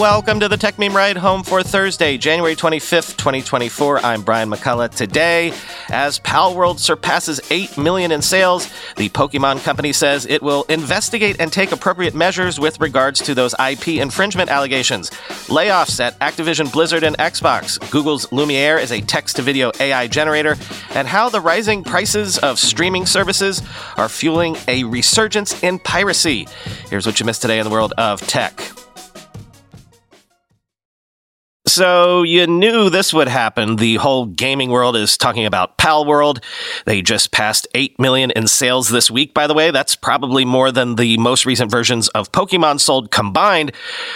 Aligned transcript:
Welcome 0.00 0.40
to 0.40 0.48
the 0.48 0.56
Techmeme 0.56 0.92
Ride 0.92 1.16
home 1.16 1.44
for 1.44 1.62
Thursday, 1.62 2.18
January 2.18 2.56
25th, 2.56 3.16
2024. 3.16 4.00
I'm 4.00 4.22
Brian 4.22 4.50
McCullough. 4.50 4.92
Today, 4.92 5.52
as 5.88 6.18
Palworld 6.18 6.80
surpasses 6.80 7.40
8 7.48 7.78
million 7.78 8.10
in 8.10 8.20
sales, 8.20 8.68
the 8.96 9.08
Pokemon 9.10 9.62
company 9.62 9.92
says 9.92 10.26
it 10.26 10.42
will 10.42 10.64
investigate 10.64 11.36
and 11.38 11.52
take 11.52 11.70
appropriate 11.70 12.12
measures 12.12 12.58
with 12.58 12.80
regards 12.80 13.20
to 13.20 13.36
those 13.36 13.54
IP 13.54 13.86
infringement 13.88 14.50
allegations. 14.50 15.10
Layoffs 15.46 16.00
at 16.00 16.18
Activision 16.18 16.72
Blizzard 16.72 17.04
and 17.04 17.16
Xbox. 17.18 17.78
Google's 17.92 18.30
Lumiere 18.32 18.78
is 18.78 18.90
a 18.90 19.00
text 19.00 19.36
to 19.36 19.42
video 19.42 19.70
AI 19.78 20.08
generator, 20.08 20.56
and 20.90 21.06
how 21.06 21.28
the 21.28 21.40
rising 21.40 21.84
prices 21.84 22.36
of 22.38 22.58
streaming 22.58 23.06
services 23.06 23.62
are 23.96 24.08
fueling 24.08 24.56
a 24.66 24.82
resurgence 24.82 25.62
in 25.62 25.78
piracy. 25.78 26.48
Here's 26.90 27.06
what 27.06 27.20
you 27.20 27.26
missed 27.26 27.42
today 27.42 27.60
in 27.60 27.64
the 27.64 27.70
world 27.70 27.92
of 27.96 28.20
tech. 28.22 28.60
So 31.74 32.22
you 32.22 32.46
knew 32.46 32.88
this 32.88 33.12
would 33.12 33.26
happen. 33.26 33.74
The 33.74 33.96
whole 33.96 34.26
gaming 34.26 34.70
world 34.70 34.94
is 34.94 35.18
talking 35.18 35.44
about 35.44 35.76
Palworld. 35.76 36.40
They 36.84 37.02
just 37.02 37.32
passed 37.32 37.66
8 37.74 37.98
million 37.98 38.30
in 38.30 38.46
sales 38.46 38.90
this 38.90 39.10
week, 39.10 39.34
by 39.34 39.48
the 39.48 39.54
way. 39.54 39.72
That's 39.72 39.96
probably 39.96 40.44
more 40.44 40.70
than 40.70 40.94
the 40.94 41.18
most 41.18 41.44
recent 41.44 41.72
versions 41.72 42.06
of 42.10 42.30
Pokemon 42.30 42.78
sold 42.78 43.10
combined. 43.10 43.72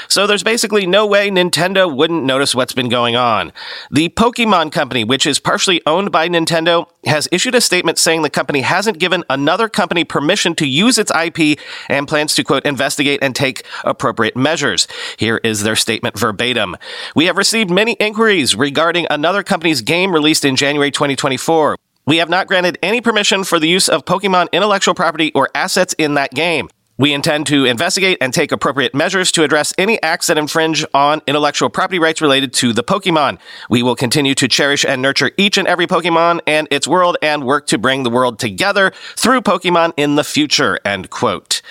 So 0.06 0.24
there's 0.24 0.44
basically 0.44 0.86
no 0.86 1.04
way 1.04 1.30
Nintendo 1.30 1.92
wouldn't 1.92 2.22
notice 2.22 2.54
what's 2.54 2.74
been 2.74 2.88
going 2.88 3.16
on. 3.16 3.52
The 3.90 4.10
Pokemon 4.10 4.70
company, 4.70 5.02
which 5.02 5.26
is 5.26 5.40
partially 5.40 5.82
owned 5.84 6.12
by 6.12 6.28
Nintendo, 6.28 6.88
has 7.06 7.26
issued 7.32 7.56
a 7.56 7.60
statement 7.60 7.98
saying 7.98 8.22
the 8.22 8.30
company 8.30 8.60
hasn't 8.60 9.00
given 9.00 9.24
another 9.28 9.68
company 9.68 10.04
permission 10.04 10.54
to 10.54 10.66
use 10.68 10.96
its 10.96 11.10
IP 11.10 11.58
and 11.88 12.06
plans 12.06 12.36
to 12.36 12.44
quote 12.44 12.64
investigate 12.64 13.18
and 13.20 13.34
take 13.34 13.64
appropriate 13.82 14.36
measures. 14.36 14.86
Here 15.16 15.40
is 15.42 15.64
their 15.64 15.74
statement 15.74 16.16
verbatim. 16.16 16.76
We 17.16 17.24
have 17.24 17.36
received 17.36 17.47
many 17.52 17.92
inquiries 17.94 18.54
regarding 18.54 19.06
another 19.10 19.42
company's 19.42 19.80
game 19.80 20.12
released 20.12 20.44
in 20.44 20.56
January 20.56 20.90
2024. 20.90 21.76
We 22.06 22.18
have 22.18 22.28
not 22.28 22.46
granted 22.46 22.78
any 22.82 23.00
permission 23.00 23.44
for 23.44 23.58
the 23.58 23.68
use 23.68 23.88
of 23.88 24.04
Pokemon 24.04 24.50
intellectual 24.52 24.94
property 24.94 25.32
or 25.34 25.48
assets 25.54 25.94
in 25.98 26.14
that 26.14 26.32
game. 26.32 26.68
We 26.98 27.12
intend 27.12 27.46
to 27.46 27.64
investigate 27.64 28.18
and 28.20 28.34
take 28.34 28.50
appropriate 28.50 28.92
measures 28.92 29.30
to 29.32 29.44
address 29.44 29.72
any 29.78 30.02
acts 30.02 30.26
that 30.26 30.36
infringe 30.36 30.84
on 30.92 31.22
intellectual 31.28 31.70
property 31.70 32.00
rights 32.00 32.20
related 32.20 32.52
to 32.54 32.72
the 32.72 32.82
Pokemon. 32.82 33.38
We 33.70 33.84
will 33.84 33.94
continue 33.94 34.34
to 34.34 34.48
cherish 34.48 34.84
and 34.84 35.00
nurture 35.00 35.30
each 35.36 35.58
and 35.58 35.68
every 35.68 35.86
Pokemon 35.86 36.40
and 36.46 36.66
its 36.72 36.88
world 36.88 37.16
and 37.22 37.44
work 37.44 37.68
to 37.68 37.78
bring 37.78 38.02
the 38.02 38.10
world 38.10 38.40
together 38.40 38.92
through 39.16 39.42
Pokemon 39.42 39.92
in 39.96 40.16
the 40.16 40.24
future. 40.24 40.80
End 40.84 41.08
quote. 41.10 41.62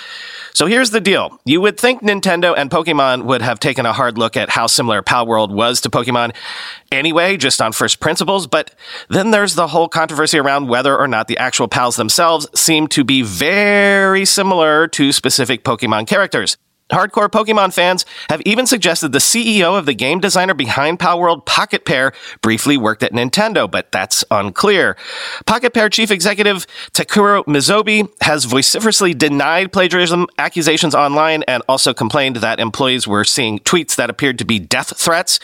So 0.58 0.66
here's 0.66 0.90
the 0.90 1.00
deal. 1.00 1.40
You 1.46 1.62
would 1.62 1.80
think 1.80 2.02
Nintendo 2.02 2.56
and 2.58 2.72
Pokemon 2.72 3.26
would 3.26 3.44
have 3.44 3.60
taken 3.60 3.86
a 3.86 3.94
hard 3.94 4.18
look 4.18 4.36
at 4.36 4.50
how 4.50 4.66
similar 4.66 5.04
Palworld 5.04 5.52
was 5.52 5.82
to 5.82 5.92
Pokemon 5.92 6.34
anyway, 6.92 7.38
just 7.38 7.62
on 7.62 7.74
first 7.74 8.00
principles, 8.00 8.48
but 8.48 8.74
then 9.08 9.30
there's 9.30 9.54
the 9.54 9.68
whole 9.68 9.88
controversy 9.88 10.40
around 10.40 10.68
whether 10.68 10.98
or 10.98 11.08
not 11.08 11.28
the 11.28 11.38
actual 11.38 11.68
pals 11.68 11.96
themselves 11.96 12.48
seem 12.60 12.88
to 12.88 13.04
be 13.04 13.22
very 13.22 14.26
similar 14.26 14.88
to 14.88 15.12
specific 15.12 15.64
Pokemon 15.64 16.08
characters. 16.08 16.58
Hardcore 16.90 17.30
Pokemon 17.30 17.74
fans 17.74 18.06
have 18.30 18.42
even 18.46 18.66
suggested 18.66 19.12
the 19.12 19.20
CEO 19.20 19.78
of 19.78 19.86
the 19.86 19.94
game 19.94 20.22
designer 20.22 20.54
behind 20.54 21.00
Power 21.00 21.18
Palworld, 21.18 21.46
Pocket 21.46 21.86
Pair, 21.86 22.14
briefly 22.42 22.78
worked 22.78 23.04
at 23.04 23.12
Nintendo, 23.12 23.70
but 23.70 23.92
that's 23.92 24.24
unclear. 24.30 24.96
Pocket 25.46 25.74
Pair 25.74 25.90
chief 25.90 26.12
executive 26.12 26.68
Takuro 26.94 27.44
Mizobe 27.46 28.10
has 28.22 28.46
vociferously 28.46 29.14
denied 29.14 29.72
plagiarism 29.72 30.28
accusations 30.38 30.94
online 30.94 31.44
and 31.44 31.64
also 31.68 31.94
complained 31.94 32.38
that 32.38 32.60
employees 32.60 33.08
were 33.08 33.24
seeing 33.24 33.60
tweets 33.60 33.96
that 33.96 34.10
appeared 34.10 34.38
to 34.40 34.46
be 34.46 34.60
death 34.60 34.96
threats. 34.98 35.40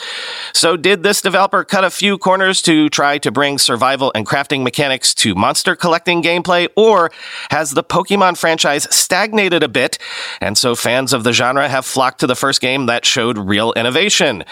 So 0.53 0.77
did 0.77 1.03
this 1.03 1.21
developer 1.21 1.63
cut 1.63 1.83
a 1.83 1.89
few 1.89 2.17
corners 2.17 2.61
to 2.63 2.89
try 2.89 3.17
to 3.19 3.31
bring 3.31 3.57
survival 3.57 4.11
and 4.13 4.25
crafting 4.25 4.63
mechanics 4.63 5.13
to 5.15 5.35
monster 5.35 5.75
collecting 5.75 6.21
gameplay, 6.21 6.67
or 6.75 7.11
has 7.49 7.71
the 7.71 7.83
Pokemon 7.83 8.37
franchise 8.37 8.87
stagnated 8.93 9.63
a 9.63 9.67
bit, 9.67 9.97
and 10.39 10.57
so 10.57 10.75
fans 10.75 11.13
of 11.13 11.23
the 11.23 11.32
genre 11.33 11.67
have 11.67 11.85
flocked 11.85 12.19
to 12.19 12.27
the 12.27 12.35
first 12.35 12.61
game 12.61 12.85
that 12.85 13.05
showed 13.05 13.37
real 13.37 13.73
innovation. 13.73 14.43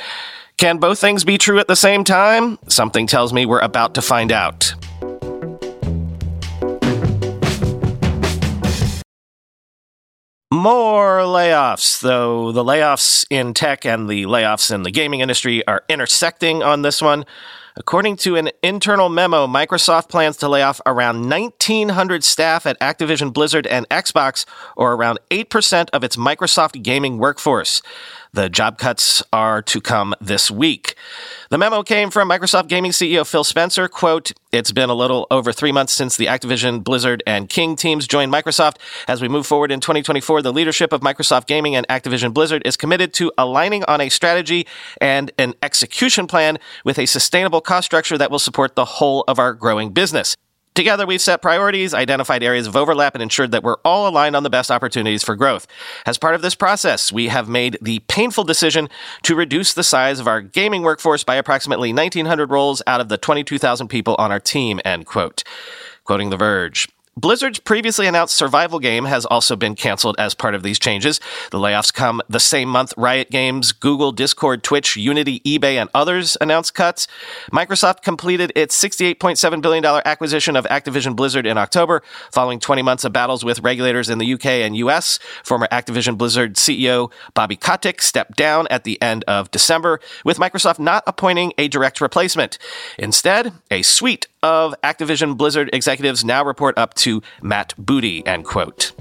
Can 0.57 0.77
both 0.77 0.99
things 0.99 1.23
be 1.23 1.37
true 1.37 1.59
at 1.59 1.67
the 1.67 1.75
same 1.75 2.03
time? 2.03 2.59
Something 2.67 3.07
tells 3.07 3.33
me 3.33 3.45
we're 3.45 3.59
about 3.59 3.95
to 3.95 4.01
find 4.01 4.31
out. 4.31 4.73
More 10.53 11.19
layoffs, 11.19 12.01
though 12.01 12.51
the 12.51 12.63
layoffs 12.63 13.25
in 13.29 13.53
tech 13.53 13.85
and 13.85 14.09
the 14.09 14.23
layoffs 14.25 14.71
in 14.71 14.83
the 14.83 14.91
gaming 14.91 15.21
industry 15.21 15.65
are 15.65 15.83
intersecting 15.87 16.61
on 16.61 16.81
this 16.81 17.01
one. 17.01 17.25
According 17.77 18.17
to 18.17 18.35
an 18.35 18.49
internal 18.61 19.07
memo, 19.07 19.47
Microsoft 19.47 20.09
plans 20.09 20.35
to 20.37 20.49
lay 20.49 20.61
off 20.61 20.81
around 20.85 21.29
1,900 21.29 22.23
staff 22.23 22.65
at 22.65 22.79
Activision 22.81 23.31
Blizzard 23.31 23.65
and 23.65 23.87
Xbox, 23.87 24.45
or 24.75 24.93
around 24.93 25.19
8% 25.29 25.89
of 25.93 26.03
its 26.03 26.17
Microsoft 26.17 26.83
gaming 26.83 27.17
workforce. 27.17 27.81
The 28.33 28.49
job 28.49 28.77
cuts 28.77 29.21
are 29.33 29.61
to 29.63 29.81
come 29.81 30.15
this 30.21 30.49
week. 30.49 30.95
The 31.49 31.57
memo 31.57 31.83
came 31.83 32.09
from 32.09 32.29
Microsoft 32.29 32.69
Gaming 32.69 32.91
CEO 32.91 33.27
Phil 33.27 33.43
Spencer. 33.43 33.89
Quote, 33.89 34.31
It's 34.53 34.71
been 34.71 34.89
a 34.89 34.93
little 34.93 35.27
over 35.29 35.51
three 35.51 35.73
months 35.73 35.91
since 35.91 36.15
the 36.15 36.27
Activision, 36.27 36.81
Blizzard, 36.81 37.21
and 37.27 37.49
King 37.49 37.75
teams 37.75 38.07
joined 38.07 38.31
Microsoft. 38.31 38.77
As 39.05 39.21
we 39.21 39.27
move 39.27 39.45
forward 39.45 39.69
in 39.69 39.81
2024, 39.81 40.43
the 40.43 40.53
leadership 40.53 40.93
of 40.93 41.01
Microsoft 41.01 41.45
Gaming 41.45 41.75
and 41.75 41.85
Activision 41.89 42.33
Blizzard 42.33 42.61
is 42.63 42.77
committed 42.77 43.13
to 43.15 43.33
aligning 43.37 43.83
on 43.83 43.99
a 43.99 44.07
strategy 44.07 44.65
and 45.01 45.31
an 45.37 45.53
execution 45.61 46.25
plan 46.25 46.57
with 46.85 46.97
a 46.99 47.07
sustainable 47.07 47.59
cost 47.59 47.85
structure 47.85 48.17
that 48.17 48.31
will 48.31 48.39
support 48.39 48.75
the 48.75 48.85
whole 48.85 49.25
of 49.27 49.39
our 49.39 49.53
growing 49.53 49.89
business. 49.89 50.37
Together, 50.73 51.05
we've 51.05 51.21
set 51.21 51.41
priorities, 51.41 51.93
identified 51.93 52.41
areas 52.41 52.65
of 52.65 52.77
overlap, 52.77 53.13
and 53.13 53.21
ensured 53.21 53.51
that 53.51 53.63
we're 53.63 53.77
all 53.83 54.07
aligned 54.07 54.37
on 54.37 54.43
the 54.43 54.49
best 54.49 54.71
opportunities 54.71 55.21
for 55.21 55.35
growth. 55.35 55.67
As 56.05 56.17
part 56.17 56.33
of 56.33 56.41
this 56.41 56.55
process, 56.55 57.11
we 57.11 57.27
have 57.27 57.49
made 57.49 57.77
the 57.81 57.99
painful 58.07 58.45
decision 58.45 58.87
to 59.23 59.35
reduce 59.35 59.73
the 59.73 59.83
size 59.83 60.19
of 60.19 60.27
our 60.27 60.39
gaming 60.39 60.81
workforce 60.81 61.25
by 61.25 61.35
approximately 61.35 61.91
1,900 61.91 62.49
roles 62.49 62.81
out 62.87 63.01
of 63.01 63.09
the 63.09 63.17
22,000 63.17 63.89
people 63.89 64.15
on 64.17 64.31
our 64.31 64.39
team, 64.39 64.79
end 64.85 65.05
quote. 65.05 65.43
Quoting 66.05 66.29
The 66.29 66.37
Verge. 66.37 66.87
Blizzard's 67.21 67.59
previously 67.59 68.07
announced 68.07 68.35
survival 68.35 68.79
game 68.79 69.05
has 69.05 69.27
also 69.27 69.55
been 69.55 69.75
canceled 69.75 70.15
as 70.17 70.33
part 70.33 70.55
of 70.55 70.63
these 70.63 70.79
changes. 70.79 71.19
The 71.51 71.59
layoffs 71.59 71.93
come 71.93 72.19
the 72.27 72.39
same 72.39 72.67
month 72.67 72.95
Riot 72.97 73.29
Games, 73.29 73.73
Google, 73.73 74.11
Discord, 74.11 74.63
Twitch, 74.63 74.97
Unity, 74.97 75.39
eBay, 75.41 75.75
and 75.75 75.87
others 75.93 76.35
announced 76.41 76.73
cuts. 76.73 77.07
Microsoft 77.51 78.01
completed 78.01 78.51
its 78.55 78.75
$68.7 78.83 79.61
billion 79.61 79.85
acquisition 79.85 80.55
of 80.55 80.65
Activision 80.65 81.15
Blizzard 81.15 81.45
in 81.45 81.59
October, 81.59 82.01
following 82.31 82.59
20 82.59 82.81
months 82.81 83.03
of 83.03 83.13
battles 83.13 83.45
with 83.45 83.59
regulators 83.59 84.09
in 84.09 84.17
the 84.17 84.33
UK 84.33 84.45
and 84.47 84.75
US. 84.77 85.19
Former 85.43 85.67
Activision 85.71 86.17
Blizzard 86.17 86.55
CEO 86.55 87.11
Bobby 87.35 87.55
Kotick 87.55 88.01
stepped 88.01 88.35
down 88.35 88.65
at 88.71 88.83
the 88.83 88.99
end 88.99 89.23
of 89.27 89.51
December, 89.51 89.99
with 90.25 90.39
Microsoft 90.39 90.79
not 90.79 91.03
appointing 91.05 91.53
a 91.59 91.67
direct 91.67 92.01
replacement. 92.01 92.57
Instead, 92.97 93.53
a 93.69 93.83
suite 93.83 94.25
of 94.43 94.75
Activision 94.83 95.37
Blizzard 95.37 95.69
executives 95.73 96.25
now 96.25 96.43
report 96.43 96.77
up 96.77 96.93
to 96.95 97.21
Matt 97.41 97.73
Booty, 97.77 98.25
end 98.25 98.45
quote. 98.45 98.93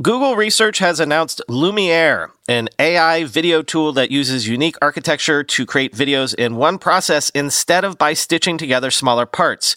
Google 0.00 0.34
Research 0.34 0.78
has 0.78 0.98
announced 0.98 1.42
Lumiere, 1.48 2.30
an 2.48 2.68
AI 2.78 3.24
video 3.24 3.60
tool 3.60 3.92
that 3.92 4.10
uses 4.10 4.48
unique 4.48 4.76
architecture 4.80 5.42
to 5.44 5.66
create 5.66 5.92
videos 5.92 6.34
in 6.34 6.56
one 6.56 6.78
process 6.78 7.28
instead 7.30 7.84
of 7.84 7.98
by 7.98 8.14
stitching 8.14 8.56
together 8.56 8.90
smaller 8.90 9.26
parts. 9.26 9.76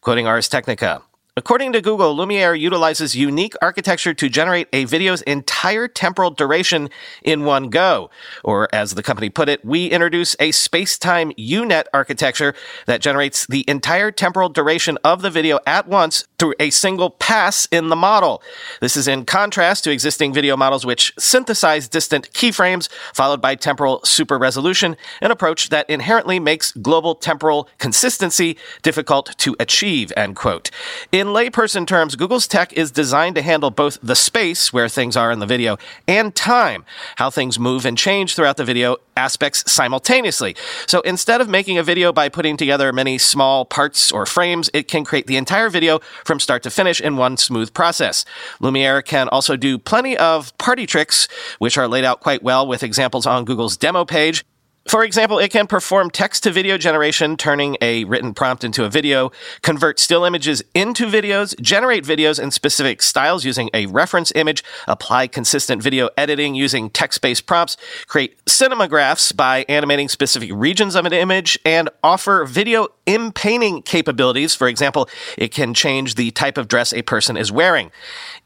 Quoting 0.00 0.26
Ars 0.26 0.48
Technica. 0.48 1.02
According 1.38 1.72
to 1.74 1.80
Google, 1.80 2.16
Lumiere 2.16 2.56
utilizes 2.56 3.14
unique 3.14 3.54
architecture 3.62 4.12
to 4.12 4.28
generate 4.28 4.66
a 4.72 4.86
video's 4.86 5.22
entire 5.22 5.86
temporal 5.86 6.32
duration 6.32 6.90
in 7.22 7.44
one 7.44 7.70
go. 7.70 8.10
Or 8.42 8.68
as 8.74 8.94
the 8.94 9.04
company 9.04 9.30
put 9.30 9.48
it, 9.48 9.64
we 9.64 9.86
introduce 9.86 10.34
a 10.40 10.50
space-time 10.50 11.30
UNet 11.38 11.84
architecture 11.94 12.54
that 12.86 13.00
generates 13.00 13.46
the 13.46 13.64
entire 13.68 14.10
temporal 14.10 14.48
duration 14.48 14.98
of 15.04 15.22
the 15.22 15.30
video 15.30 15.60
at 15.64 15.86
once 15.86 16.26
through 16.38 16.54
a 16.58 16.70
single 16.70 17.10
pass 17.10 17.66
in 17.70 17.88
the 17.88 17.96
model. 17.96 18.42
This 18.80 18.96
is 18.96 19.06
in 19.06 19.24
contrast 19.24 19.84
to 19.84 19.92
existing 19.92 20.32
video 20.32 20.56
models 20.56 20.84
which 20.84 21.12
synthesize 21.18 21.88
distant 21.88 22.32
keyframes 22.32 22.88
followed 23.14 23.40
by 23.40 23.54
temporal 23.54 24.00
super 24.04 24.38
resolution, 24.38 24.96
an 25.20 25.30
approach 25.30 25.68
that 25.68 25.88
inherently 25.88 26.40
makes 26.40 26.72
global 26.72 27.14
temporal 27.14 27.68
consistency 27.78 28.56
difficult 28.82 29.36
to 29.38 29.54
achieve, 29.60 30.12
end 30.16 30.34
quote. 30.34 30.70
In 31.12 31.28
In 31.28 31.34
layperson 31.34 31.86
terms, 31.86 32.16
Google's 32.16 32.48
tech 32.48 32.72
is 32.72 32.90
designed 32.90 33.34
to 33.34 33.42
handle 33.42 33.70
both 33.70 33.98
the 34.02 34.16
space 34.16 34.72
where 34.72 34.88
things 34.88 35.14
are 35.14 35.30
in 35.30 35.40
the 35.40 35.46
video 35.46 35.76
and 36.06 36.34
time, 36.34 36.86
how 37.16 37.28
things 37.28 37.58
move 37.58 37.84
and 37.84 37.98
change 37.98 38.34
throughout 38.34 38.56
the 38.56 38.64
video 38.64 38.96
aspects 39.14 39.70
simultaneously. 39.70 40.56
So 40.86 41.00
instead 41.02 41.42
of 41.42 41.48
making 41.50 41.76
a 41.76 41.82
video 41.82 42.12
by 42.12 42.30
putting 42.30 42.56
together 42.56 42.94
many 42.94 43.18
small 43.18 43.66
parts 43.66 44.10
or 44.10 44.24
frames, 44.24 44.70
it 44.72 44.88
can 44.88 45.04
create 45.04 45.26
the 45.26 45.36
entire 45.36 45.68
video 45.68 45.98
from 46.28 46.38
start 46.38 46.62
to 46.62 46.70
finish 46.70 47.00
in 47.00 47.16
one 47.16 47.36
smooth 47.36 47.74
process. 47.74 48.24
Lumiere 48.60 49.02
can 49.02 49.28
also 49.30 49.56
do 49.56 49.78
plenty 49.78 50.16
of 50.16 50.56
party 50.58 50.86
tricks, 50.86 51.26
which 51.58 51.76
are 51.76 51.88
laid 51.88 52.04
out 52.04 52.20
quite 52.20 52.42
well 52.44 52.64
with 52.64 52.84
examples 52.84 53.26
on 53.26 53.44
Google's 53.44 53.76
demo 53.76 54.04
page. 54.04 54.44
For 54.88 55.04
example, 55.04 55.38
it 55.38 55.50
can 55.50 55.66
perform 55.66 56.08
text 56.08 56.44
to 56.44 56.50
video 56.50 56.78
generation, 56.78 57.36
turning 57.36 57.76
a 57.82 58.04
written 58.04 58.32
prompt 58.32 58.64
into 58.64 58.84
a 58.84 58.88
video, 58.88 59.30
convert 59.60 59.98
still 59.98 60.24
images 60.24 60.62
into 60.74 61.04
videos, 61.04 61.58
generate 61.60 62.04
videos 62.04 62.42
in 62.42 62.50
specific 62.50 63.02
styles 63.02 63.44
using 63.44 63.68
a 63.74 63.84
reference 63.84 64.32
image, 64.34 64.64
apply 64.86 65.26
consistent 65.26 65.82
video 65.82 66.08
editing 66.16 66.54
using 66.54 66.88
text 66.88 67.20
based 67.20 67.44
prompts, 67.44 67.76
create 68.06 68.42
cinemagraphs 68.46 69.36
by 69.36 69.66
animating 69.68 70.08
specific 70.08 70.50
regions 70.54 70.94
of 70.94 71.04
an 71.04 71.12
image, 71.12 71.58
and 71.66 71.90
offer 72.02 72.46
video 72.46 72.88
inpainting 73.08 73.80
capabilities. 73.82 74.54
For 74.54 74.68
example, 74.68 75.08
it 75.38 75.48
can 75.48 75.72
change 75.72 76.14
the 76.14 76.30
type 76.30 76.58
of 76.58 76.68
dress 76.68 76.92
a 76.92 77.00
person 77.00 77.38
is 77.38 77.50
wearing. 77.50 77.90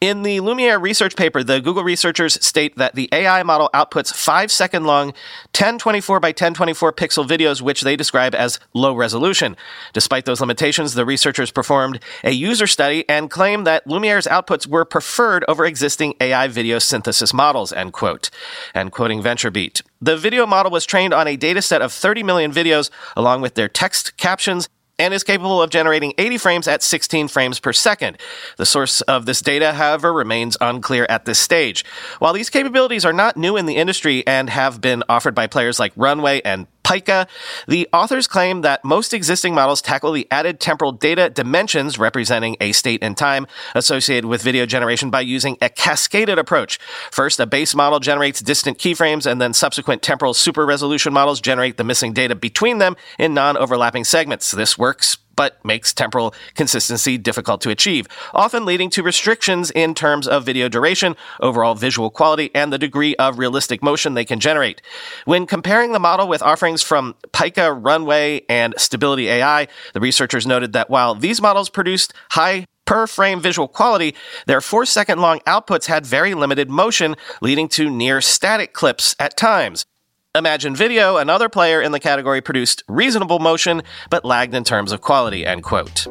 In 0.01 0.23
the 0.23 0.39
Lumiere 0.39 0.79
research 0.79 1.17
paper, 1.17 1.43
the 1.43 1.61
Google 1.61 1.83
researchers 1.83 2.35
state 2.45 2.77
that 2.77 2.95
the 2.95 3.09
AI 3.13 3.43
model 3.43 3.69
outputs 3.75 4.15
five 4.15 4.53
second 4.53 4.85
long 4.85 5.09
1024 5.49 6.21
by 6.21 6.29
1024 6.29 6.93
pixel 6.93 7.27
videos, 7.27 7.61
which 7.61 7.81
they 7.81 7.97
describe 7.97 8.37
as 8.37 8.61
low 8.73 8.95
resolution. 8.95 9.57
Despite 9.93 10.27
those 10.27 10.41
limitations, 10.41 10.95
the 10.95 11.05
researchers 11.05 11.51
performed 11.51 11.99
a 12.23 12.31
user 12.31 12.69
study 12.69 13.05
and 13.09 13.31
claim 13.31 13.65
that 13.65 13.87
Lumiere's 13.87 14.27
outputs 14.29 14.67
were 14.67 14.85
preferred 14.85 15.45
over 15.49 15.67
existing 15.67 16.15
AI 16.21 16.47
video 16.47 16.79
synthesis 16.79 17.35
models, 17.35 17.73
end 17.73 17.93
quote. 17.93 18.31
And 18.75 18.93
quoting 18.93 19.23
VentureBeat. 19.23 19.83
The 20.03 20.17
video 20.17 20.47
model 20.47 20.73
was 20.73 20.85
trained 20.85 21.15
on 21.15 21.29
a 21.29 21.37
dataset 21.37 21.79
of 21.81 21.93
30 21.93 22.25
million 22.25 22.51
videos, 22.51 22.91
along 23.17 23.41
with 23.41 23.55
their 23.55 23.69
text 23.69 24.17
captions 24.17 24.69
and 24.99 25.15
is 25.15 25.23
capable 25.23 25.63
of 25.63 25.71
generating 25.71 26.13
80 26.19 26.39
frames 26.39 26.69
at 26.69 26.83
16 26.83 27.29
frames 27.29 27.61
per 27.61 27.73
second. 27.73 28.19
The 28.57 28.67
source 28.67 29.01
of 29.03 29.27
this 29.27 29.41
data, 29.41 29.73
however, 29.73 30.13
remains 30.13 30.57
unclear 30.61 31.07
at 31.09 31.25
this 31.25 31.39
stage. 31.39 31.85
While 32.19 32.33
these 32.33 32.51
capabilities 32.51 33.05
are 33.05 33.13
not 33.13 33.37
new 33.37 33.57
in 33.57 33.67
the 33.67 33.77
industry 33.77 34.27
and 34.27 34.51
have 34.51 34.81
been 34.81 35.05
offered 35.09 35.37
by 35.37 35.47
players 35.47 35.79
like 35.79 35.93
Runway 35.95 36.43
and 36.45 36.67
Pika. 36.93 37.27
The 37.67 37.89
authors 37.93 38.27
claim 38.27 38.61
that 38.63 38.85
most 38.85 39.15
existing 39.15 39.55
models 39.55 39.81
tackle 39.81 40.13
the 40.13 40.29
added 40.31 40.61
temporal 40.61 40.93
data 40.93 41.31
dimensions 41.31 41.99
representing 41.99 42.57
a 42.61 42.73
state 42.73 43.03
and 43.03 43.17
time 43.17 43.47
associated 43.75 44.27
with 44.27 44.43
video 44.43 44.67
generation 44.67 45.11
by 45.11 45.23
using 45.23 45.57
a 45.63 45.69
cascaded 45.69 46.39
approach. 46.39 46.79
First, 47.11 47.41
a 47.41 47.47
base 47.47 47.75
model 47.75 47.99
generates 47.99 48.41
distant 48.41 48.79
keyframes, 48.79 49.31
and 49.31 49.41
then 49.41 49.55
subsequent 49.55 50.03
temporal 50.03 50.35
super 50.35 50.67
resolution 50.67 51.13
models 51.13 51.41
generate 51.41 51.77
the 51.77 51.85
missing 51.85 52.13
data 52.13 52.35
between 52.35 52.79
them 52.79 52.97
in 53.19 53.33
non 53.33 53.57
overlapping 53.57 54.05
segments. 54.05 54.51
This 54.51 54.77
works 54.77 55.17
but 55.43 55.65
makes 55.65 55.93
temporal 55.93 56.33
consistency 56.55 57.19
difficult 57.19 57.61
to 57.61 57.69
achieve, 57.71 58.07
often 58.33 58.65
leading 58.65 58.89
to 58.89 59.03
restrictions 59.03 59.73
in 59.73 59.93
terms 59.93 60.29
of 60.29 60.45
video 60.45 60.69
duration, 60.69 61.17
overall 61.41 61.75
visual 61.75 62.11
quality, 62.11 62.49
and 62.55 62.73
the 62.73 62.79
degree 62.79 63.17
of 63.17 63.41
realistic 63.41 63.83
motion 63.83 64.15
they 64.15 64.25
can 64.25 64.39
generate. 64.39 64.81
When 65.25 65.45
comparing 65.47 65.91
the 65.91 65.99
model 65.99 66.29
with 66.29 66.45
offerings 66.45 66.81
from 66.81 67.17
Pika, 67.33 67.77
Runway, 67.77 68.43
and 68.49 68.73
Stability 68.79 69.29
AI, 69.31 69.67
the 69.95 70.01
researchers 70.01 70.47
noted 70.47 70.73
that 70.75 70.89
while 70.89 71.17
these 71.17 71.43
models 71.43 71.69
produced 71.69 72.15
high 72.31 72.67
per 72.85 73.09
frame 73.09 73.41
visual 73.41 73.67
quality, 73.67 74.15
their 74.47 74.61
four 74.61 74.87
second 74.87 75.21
long 75.21 75.41
outputs 75.41 75.87
had 75.87 76.07
very 76.07 76.35
limited 76.35 76.71
motion, 76.71 77.17
leading 77.41 77.67
to 77.67 77.91
near 77.91 78.21
static 78.21 78.73
clips 78.73 79.17
at 79.19 79.37
times. 79.37 79.87
Imagen 80.35 80.75
Video, 80.75 81.19
another 81.19 81.51
player 81.51 81.83
in 81.83 81.93
the 81.93 82.01
category, 82.01 82.41
produced 82.41 82.83
reasonable 82.89 83.39
motion 83.39 83.83
but 84.09 84.25
lagged 84.25 84.55
in 84.55 84.65
terms 84.65 84.91
of 84.91 85.03
quality, 85.03 85.45
end 85.45 85.63
quote. 85.63 86.07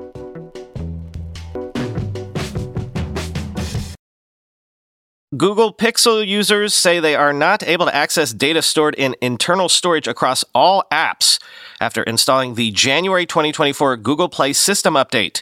Google 5.36 5.74
Pixel 5.74 6.28
users 6.28 6.76
say 6.76 7.00
they 7.00 7.16
are 7.16 7.34
not 7.34 7.64
able 7.64 7.88
to 7.88 7.96
access 7.96 8.32
data 8.32 8.62
stored 8.62 8.94
in 8.94 9.16
internal 9.22 9.70
storage 9.70 10.08
across 10.08 10.46
all 10.54 10.84
apps 10.92 11.42
after 11.80 12.04
installing 12.04 12.54
the 12.54 12.70
January 12.70 13.26
2024 13.26 13.98
Google 13.98 14.30
Play 14.30 14.54
System 14.54 14.94
Update. 14.94 15.42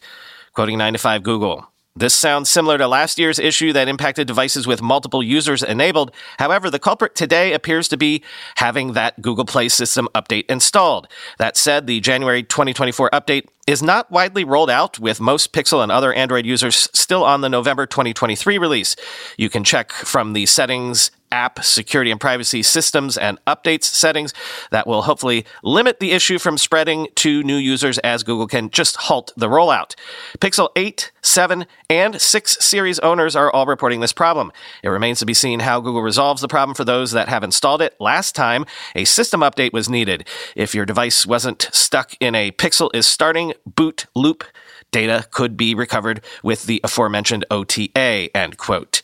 Quoting 0.54 0.78
9 0.78 0.94
to 0.94 1.00
5 1.00 1.24
Google. 1.24 1.70
This 1.95 2.13
sounds 2.13 2.50
similar 2.50 2.77
to 2.77 2.88
last 2.88 3.19
year's 3.19 3.39
issue 3.39 3.74
that 3.74 3.88
impacted 3.88 4.27
devices 4.27 4.68
with 4.68 4.81
multiple 4.81 5.24
users 5.24 5.63
enabled. 5.63 6.12
However, 6.38 6.69
the 6.69 6.80
culprit 6.80 7.15
today 7.15 7.51
appears 7.51 7.88
to 7.89 7.97
be 7.97 8.24
having 8.56 8.94
that 8.94 9.21
Google 9.21 9.44
Play 9.44 9.69
system 9.69 10.07
update 10.13 10.45
installed. 10.47 11.07
That 11.39 11.57
said, 11.57 11.88
the 11.88 12.00
January 12.00 12.44
2024 12.44 13.09
update 13.09 13.47
is 13.68 13.83
not 13.83 14.09
widely 14.12 14.44
rolled 14.44 14.69
out, 14.69 15.00
with 15.00 15.19
most 15.19 15.51
Pixel 15.51 15.83
and 15.83 15.91
other 15.91 16.13
Android 16.13 16.45
users 16.45 16.89
still 16.94 17.24
on 17.24 17.41
the 17.41 17.50
November 17.50 17.86
2023 17.86 18.57
release. 18.57 18.95
You 19.38 19.50
can 19.50 19.63
check 19.63 19.92
from 19.92 20.33
the 20.33 20.45
settings 20.45 21.12
app 21.31 21.64
security 21.64 22.12
and 22.12 22.20
privacy 22.20 22.64
systems 22.64 23.18
and 23.18 23.44
updates 23.46 23.84
settings 23.84 24.34
that 24.72 24.88
will 24.88 25.04
hopefully 25.04 25.46
limit 25.64 26.00
the 26.00 26.12
issue 26.12 26.40
from 26.40 26.58
spreading 26.58 27.08
to 27.16 27.44
new 27.44 27.56
users 27.56 27.98
as 28.00 28.24
Google 28.24 28.48
can 28.48 28.70
just 28.70 28.96
halt 28.96 29.31
the 29.36 29.48
rollout. 29.48 29.96
Pixel 30.40 30.70
8, 30.76 31.12
7, 31.22 31.66
and 31.90 32.20
6 32.20 32.58
series 32.60 33.00
owners 33.00 33.36
are 33.36 33.52
all 33.52 33.66
reporting 33.66 34.00
this 34.00 34.14
problem. 34.14 34.52
It 34.84 34.90
remains 34.90 35.20
to 35.20 35.26
be 35.26 35.34
seen 35.34 35.62
how 35.62 35.80
Google 35.80 36.02
resolves 36.02 36.42
the 36.42 36.48
problem 36.48 36.76
for 36.76 36.86
those 36.86 37.12
that 37.12 37.30
have 37.30 37.44
installed 37.44 37.81
it. 37.81 37.96
Last 38.00 38.36
time, 38.36 38.66
a 38.96 39.06
system 39.06 39.42
update 39.42 39.74
was 39.74 39.90
needed. 39.90 40.28
If 40.56 40.74
your 40.76 40.86
device 40.86 41.26
wasn't 41.26 41.70
stuck 41.72 42.14
in 42.20 42.36
a 42.36 42.52
Pixel 42.52 42.90
is 42.94 43.08
starting 43.08 43.54
boot 43.66 44.06
loop, 44.16 44.44
data 44.92 45.28
could 45.31 45.58
be 45.58 45.76
recovered 45.76 46.22
with 46.44 46.64
the 46.64 46.81
aforementioned 46.84 47.46
OTA, 47.52 48.30
end 48.36 48.58
quote. 48.58 49.02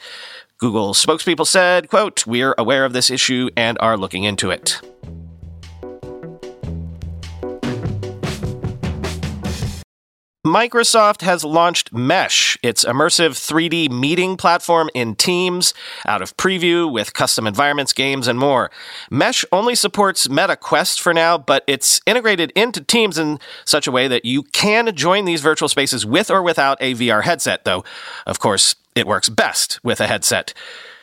Google 0.57 0.93
spokespeople 0.93 1.45
said, 1.45 1.89
quote, 1.89 2.25
We're 2.25 2.55
aware 2.57 2.85
of 2.85 2.93
this 2.93 3.09
issue 3.09 3.49
and 3.57 3.77
are 3.81 3.97
looking 3.97 4.23
into 4.23 4.51
it. 4.51 4.79
Microsoft 10.45 11.21
has 11.21 11.43
launched 11.43 11.91
Mesh, 11.91 12.55
its 12.61 12.85
immersive 12.85 13.31
3D 13.31 13.89
meeting 13.89 14.37
platform 14.37 14.91
in 14.93 15.15
Teams, 15.15 15.73
out 16.05 16.21
of 16.21 16.37
preview 16.37 16.89
with 16.89 17.15
custom 17.15 17.47
environments, 17.47 17.93
games, 17.93 18.27
and 18.27 18.37
more. 18.37 18.69
Mesh 19.09 19.43
only 19.51 19.73
supports 19.73 20.29
Meta 20.29 20.55
Quest 20.55 21.01
for 21.01 21.15
now, 21.15 21.35
but 21.35 21.63
it's 21.65 21.99
integrated 22.05 22.51
into 22.51 22.79
Teams 22.81 23.17
in 23.17 23.39
such 23.65 23.87
a 23.87 23.91
way 23.91 24.07
that 24.07 24.23
you 24.23 24.43
can 24.43 24.95
join 24.95 25.25
these 25.25 25.41
virtual 25.41 25.67
spaces 25.67 26.05
with 26.05 26.29
or 26.29 26.43
without 26.43 26.77
a 26.79 26.93
VR 26.93 27.23
headset, 27.23 27.65
though, 27.65 27.83
of 28.27 28.37
course, 28.37 28.75
it 28.93 29.07
works 29.07 29.29
best 29.29 29.83
with 29.83 29.99
a 29.99 30.05
headset. 30.05 30.53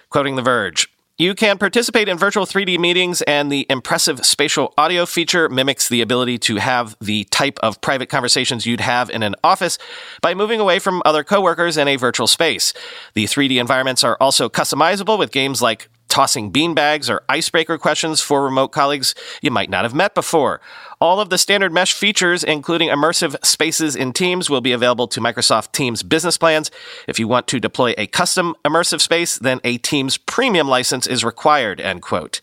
Quoting 0.09 0.37
The 0.37 0.43
Verge, 0.43 0.89
you 1.19 1.35
can 1.35 1.59
participate 1.59 2.09
in 2.09 2.17
virtual 2.19 2.47
3D 2.47 2.79
meetings, 2.79 3.23
and 3.23 3.53
the 3.53 3.67
impressive 3.69 4.25
spatial 4.25 4.73
audio 4.79 5.07
feature 5.07 5.49
mimics 5.49 5.89
the 5.89 6.01
ability 6.01 6.39
to 6.39 6.57
have 6.57 6.97
the 7.01 7.25
type 7.25 7.59
of 7.63 7.81
private 7.81 8.09
conversations 8.09 8.67
you'd 8.67 8.81
have 8.81 9.11
in 9.11 9.23
an 9.23 9.35
office 9.45 9.79
by 10.21 10.35
moving 10.35 10.59
away 10.59 10.79
from 10.79 11.03
other 11.05 11.23
coworkers 11.23 11.77
in 11.77 11.87
a 11.87 11.97
virtual 11.97 12.27
space. 12.27 12.73
The 13.15 13.25
3D 13.25 13.61
environments 13.61 14.03
are 14.03 14.17
also 14.21 14.49
customizable 14.49 15.19
with 15.19 15.31
games 15.31 15.61
like 15.61 15.89
tossing 16.13 16.53
beanbags 16.53 17.09
or 17.09 17.23
icebreaker 17.27 17.79
questions 17.79 18.21
for 18.21 18.45
remote 18.45 18.69
colleagues 18.69 19.15
you 19.41 19.51
might 19.51 19.71
not 19.71 19.83
have 19.83 19.95
met 19.95 20.15
before. 20.15 20.61
All 21.01 21.21
of 21.21 21.31
the 21.31 21.39
standard 21.39 21.73
mesh 21.73 21.95
features, 21.95 22.45
including 22.45 22.91
immersive 22.91 23.35
spaces 23.43 23.97
in 23.97 24.13
Teams, 24.13 24.51
will 24.51 24.61
be 24.61 24.73
available 24.73 25.09
to 25.09 25.21
Microsoft 25.21 25.73
Teams 25.73 26.03
business 26.03 26.37
plans. 26.37 26.71
If 27.09 27.19
you 27.19 27.27
want 27.27 27.47
to 27.49 27.59
deploy 27.59 27.95
a 27.97 28.07
custom 28.07 28.55
immersive 28.63 29.01
space, 29.01 29.39
then 29.39 29.59
a 29.65 29.79
Teams 29.79 30.19
premium 30.19 30.69
license 30.69 31.07
is 31.07 31.25
required, 31.25 31.81
end 31.81 32.03
quote. 32.03 32.43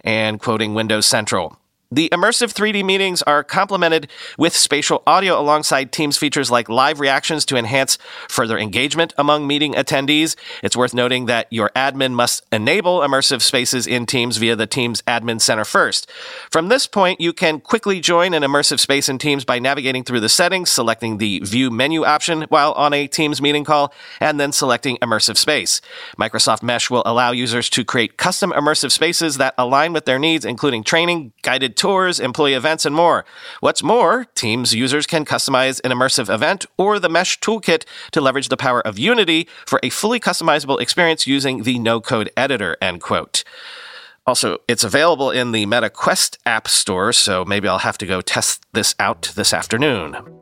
And 0.00 0.40
quoting 0.40 0.72
Windows 0.72 1.04
Central. 1.04 1.58
The 1.92 2.08
immersive 2.08 2.54
3D 2.54 2.82
meetings 2.82 3.20
are 3.20 3.44
complemented 3.44 4.08
with 4.38 4.56
spatial 4.56 5.02
audio 5.06 5.38
alongside 5.38 5.92
Teams 5.92 6.16
features 6.16 6.50
like 6.50 6.70
live 6.70 7.00
reactions 7.00 7.44
to 7.44 7.56
enhance 7.58 7.98
further 8.30 8.56
engagement 8.56 9.12
among 9.18 9.46
meeting 9.46 9.74
attendees. 9.74 10.34
It's 10.62 10.74
worth 10.74 10.94
noting 10.94 11.26
that 11.26 11.48
your 11.50 11.68
admin 11.76 12.12
must 12.12 12.46
enable 12.50 13.00
immersive 13.00 13.42
spaces 13.42 13.86
in 13.86 14.06
Teams 14.06 14.38
via 14.38 14.56
the 14.56 14.66
Teams 14.66 15.02
Admin 15.02 15.38
Center 15.38 15.66
first. 15.66 16.10
From 16.50 16.70
this 16.70 16.86
point, 16.86 17.20
you 17.20 17.34
can 17.34 17.60
quickly 17.60 18.00
join 18.00 18.32
an 18.32 18.42
immersive 18.42 18.80
space 18.80 19.10
in 19.10 19.18
Teams 19.18 19.44
by 19.44 19.58
navigating 19.58 20.02
through 20.02 20.20
the 20.20 20.30
settings, 20.30 20.72
selecting 20.72 21.18
the 21.18 21.40
View 21.40 21.70
menu 21.70 22.06
option 22.06 22.46
while 22.48 22.72
on 22.72 22.94
a 22.94 23.06
Teams 23.06 23.42
meeting 23.42 23.64
call, 23.64 23.92
and 24.18 24.40
then 24.40 24.52
selecting 24.52 24.96
Immersive 25.02 25.36
Space. 25.36 25.82
Microsoft 26.18 26.62
Mesh 26.62 26.88
will 26.88 27.02
allow 27.04 27.32
users 27.32 27.68
to 27.68 27.84
create 27.84 28.16
custom 28.16 28.50
immersive 28.52 28.92
spaces 28.92 29.36
that 29.36 29.52
align 29.58 29.92
with 29.92 30.06
their 30.06 30.18
needs, 30.18 30.46
including 30.46 30.82
training, 30.82 31.34
guided 31.42 31.76
tours, 31.82 32.20
employee 32.20 32.54
events, 32.54 32.86
and 32.86 32.94
more. 32.94 33.24
What's 33.58 33.82
more, 33.82 34.26
Teams 34.36 34.72
users 34.72 35.04
can 35.04 35.24
customize 35.24 35.80
an 35.82 35.90
immersive 35.90 36.32
event 36.32 36.64
or 36.78 37.00
the 37.00 37.08
Mesh 37.08 37.40
toolkit 37.40 37.84
to 38.12 38.20
leverage 38.20 38.50
the 38.50 38.56
power 38.56 38.80
of 38.86 39.00
Unity 39.00 39.48
for 39.66 39.80
a 39.82 39.90
fully 39.90 40.20
customizable 40.20 40.80
experience 40.80 41.26
using 41.26 41.64
the 41.64 41.80
no 41.80 42.00
code 42.00 42.30
editor, 42.36 42.76
end 42.80 43.00
quote. 43.00 43.42
Also, 44.28 44.58
it's 44.68 44.84
available 44.84 45.32
in 45.32 45.50
the 45.50 45.66
Meta 45.66 45.90
Quest 45.90 46.38
app 46.46 46.68
store, 46.68 47.12
so 47.12 47.44
maybe 47.44 47.66
I'll 47.66 47.78
have 47.78 47.98
to 47.98 48.06
go 48.06 48.20
test 48.20 48.64
this 48.72 48.94
out 49.00 49.32
this 49.34 49.52
afternoon. 49.52 50.41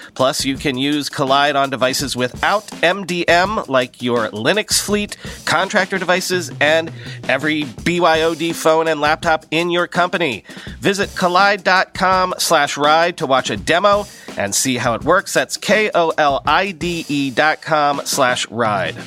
Plus, 0.21 0.45
you 0.45 0.55
can 0.55 0.77
use 0.77 1.09
Kolide 1.09 1.55
on 1.55 1.71
devices 1.71 2.15
without 2.15 2.67
MDM, 2.83 3.67
like 3.67 4.03
your 4.03 4.27
Linux 4.27 4.79
fleet, 4.79 5.17
contractor 5.45 5.97
devices, 5.97 6.51
and 6.61 6.91
every 7.27 7.63
BYOD 7.63 8.53
phone 8.53 8.87
and 8.87 9.01
laptop 9.01 9.47
in 9.49 9.71
your 9.71 9.87
company. 9.87 10.43
Visit 10.79 11.09
kolide.com 11.09 12.35
slash 12.37 12.77
ride 12.77 13.17
to 13.17 13.25
watch 13.25 13.49
a 13.49 13.57
demo 13.57 14.05
and 14.37 14.53
see 14.53 14.77
how 14.77 14.93
it 14.93 15.03
works. 15.03 15.33
That's 15.33 15.57
K-O-L-I-D-E 15.57 17.31
dot 17.31 17.63
com 17.63 18.01
slash 18.05 18.47
ride. 18.51 18.97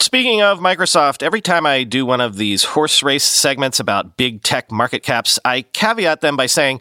Speaking 0.00 0.40
of 0.40 0.60
Microsoft, 0.60 1.22
every 1.22 1.42
time 1.42 1.66
I 1.66 1.84
do 1.84 2.06
one 2.06 2.22
of 2.22 2.38
these 2.38 2.64
horse 2.64 3.02
race 3.02 3.22
segments 3.22 3.80
about 3.80 4.16
big 4.16 4.42
tech 4.42 4.72
market 4.72 5.02
caps, 5.02 5.38
I 5.44 5.60
caveat 5.60 6.22
them 6.22 6.38
by 6.38 6.46
saying, 6.46 6.80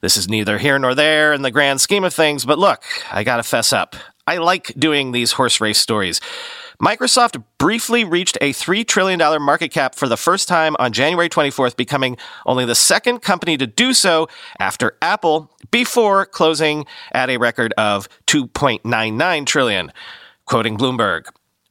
this 0.00 0.16
is 0.16 0.28
neither 0.28 0.58
here 0.58 0.78
nor 0.78 0.94
there 0.94 1.32
in 1.32 1.42
the 1.42 1.50
grand 1.50 1.80
scheme 1.80 2.04
of 2.04 2.14
things, 2.14 2.44
but 2.44 2.58
look, 2.58 2.82
I 3.10 3.24
gotta 3.24 3.42
fess 3.42 3.72
up. 3.72 3.96
I 4.26 4.36
like 4.36 4.74
doing 4.78 5.12
these 5.12 5.32
horse 5.32 5.60
race 5.60 5.78
stories. 5.78 6.20
Microsoft 6.82 7.42
briefly 7.58 8.04
reached 8.04 8.38
a 8.40 8.52
$3 8.52 8.86
trillion 8.86 9.18
market 9.42 9.70
cap 9.70 9.96
for 9.96 10.06
the 10.06 10.16
first 10.16 10.46
time 10.46 10.76
on 10.78 10.92
January 10.92 11.28
24th, 11.28 11.76
becoming 11.76 12.16
only 12.46 12.64
the 12.64 12.76
second 12.76 13.20
company 13.20 13.56
to 13.56 13.66
do 13.66 13.92
so 13.92 14.28
after 14.60 14.96
Apple 15.02 15.50
before 15.72 16.24
closing 16.24 16.86
at 17.10 17.30
a 17.30 17.36
record 17.36 17.74
of 17.76 18.08
2.99 18.28 19.46
trillion. 19.46 19.92
Quoting 20.44 20.78
Bloomberg, 20.78 21.24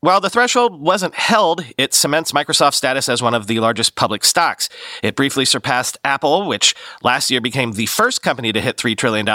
while 0.07 0.21
the 0.21 0.29
threshold 0.29 0.79
wasn't 0.79 1.13
held, 1.15 1.65
it 1.77 1.93
cements 1.93 2.31
Microsoft's 2.31 2.77
status 2.77 3.09
as 3.09 3.21
one 3.21 3.33
of 3.33 3.47
the 3.47 3.59
largest 3.59 3.95
public 3.95 4.23
stocks. 4.23 4.69
It 5.03 5.17
briefly 5.17 5.43
surpassed 5.43 5.97
Apple, 6.05 6.47
which 6.47 6.73
last 7.03 7.29
year 7.29 7.41
became 7.41 7.73
the 7.73 7.87
first 7.87 8.21
company 8.21 8.53
to 8.53 8.61
hit 8.61 8.77
$3 8.77 8.97
trillion, 8.97 9.25